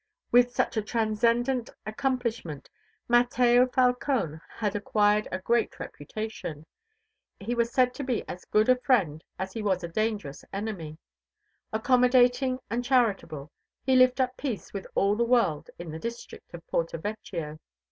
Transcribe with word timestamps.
With 0.31 0.49
such 0.55 0.77
a 0.77 0.81
transcendent 0.81 1.69
accomplishment, 1.85 2.71
Mateo 3.07 3.67
Falcone 3.67 4.39
had 4.49 4.75
acquired 4.75 5.27
a 5.31 5.37
great 5.37 5.79
reputation. 5.79 6.65
He 7.39 7.53
was 7.53 7.69
said 7.71 7.93
to 7.93 8.03
be 8.03 8.27
as 8.27 8.45
good 8.45 8.67
a 8.67 8.75
friend 8.77 9.23
as 9.37 9.53
he 9.53 9.61
was 9.61 9.83
a 9.83 9.87
dangerous 9.87 10.43
enemy; 10.51 10.97
accommodating 11.71 12.57
and 12.67 12.83
charitable, 12.83 13.51
he 13.85 13.95
lived 13.95 14.19
at 14.19 14.37
peace 14.37 14.73
with 14.73 14.87
all 14.95 15.15
the 15.15 15.23
world 15.23 15.69
in 15.77 15.91
the 15.91 15.99
district 15.99 16.51
of 16.55 16.65
Porto 16.65 16.97
Vecchio. 16.97 17.59